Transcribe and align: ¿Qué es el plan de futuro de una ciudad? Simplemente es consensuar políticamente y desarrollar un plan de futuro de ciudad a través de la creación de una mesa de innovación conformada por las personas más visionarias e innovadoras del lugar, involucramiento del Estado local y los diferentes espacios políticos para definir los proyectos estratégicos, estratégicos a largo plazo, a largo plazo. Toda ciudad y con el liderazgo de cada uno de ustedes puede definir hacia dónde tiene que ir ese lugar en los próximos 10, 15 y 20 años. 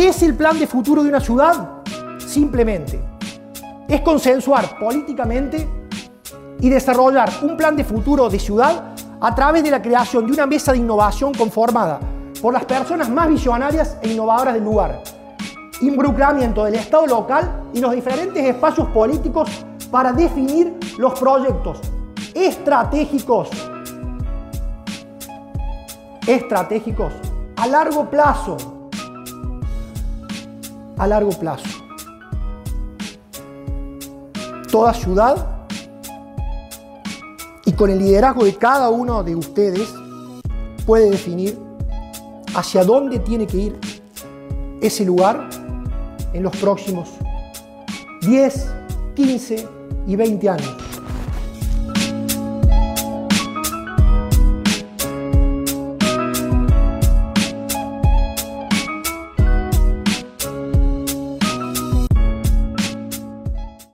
¿Qué 0.00 0.08
es 0.08 0.22
el 0.22 0.34
plan 0.34 0.58
de 0.58 0.66
futuro 0.66 1.02
de 1.02 1.10
una 1.10 1.20
ciudad? 1.20 1.82
Simplemente 2.26 2.98
es 3.86 4.00
consensuar 4.00 4.78
políticamente 4.78 5.68
y 6.58 6.70
desarrollar 6.70 7.30
un 7.42 7.54
plan 7.54 7.76
de 7.76 7.84
futuro 7.84 8.30
de 8.30 8.38
ciudad 8.38 8.94
a 9.20 9.34
través 9.34 9.62
de 9.62 9.70
la 9.70 9.82
creación 9.82 10.26
de 10.26 10.32
una 10.32 10.46
mesa 10.46 10.72
de 10.72 10.78
innovación 10.78 11.34
conformada 11.34 12.00
por 12.40 12.54
las 12.54 12.64
personas 12.64 13.10
más 13.10 13.28
visionarias 13.28 13.98
e 14.00 14.08
innovadoras 14.08 14.54
del 14.54 14.64
lugar, 14.64 15.02
involucramiento 15.82 16.64
del 16.64 16.76
Estado 16.76 17.06
local 17.06 17.64
y 17.74 17.80
los 17.80 17.92
diferentes 17.92 18.42
espacios 18.42 18.88
políticos 18.94 19.50
para 19.90 20.14
definir 20.14 20.78
los 20.96 21.20
proyectos 21.20 21.78
estratégicos, 22.32 23.50
estratégicos 26.26 27.12
a 27.56 27.66
largo 27.66 28.08
plazo, 28.08 28.79
a 31.00 31.06
largo 31.06 31.30
plazo. 31.30 31.64
Toda 34.70 34.92
ciudad 34.92 35.66
y 37.64 37.72
con 37.72 37.88
el 37.88 37.98
liderazgo 37.98 38.44
de 38.44 38.54
cada 38.54 38.90
uno 38.90 39.24
de 39.24 39.34
ustedes 39.34 39.88
puede 40.84 41.10
definir 41.10 41.58
hacia 42.54 42.84
dónde 42.84 43.18
tiene 43.18 43.46
que 43.46 43.56
ir 43.56 43.80
ese 44.82 45.06
lugar 45.06 45.48
en 46.34 46.42
los 46.42 46.54
próximos 46.56 47.08
10, 48.20 48.70
15 49.14 49.68
y 50.06 50.16
20 50.16 50.48
años. 50.50 50.89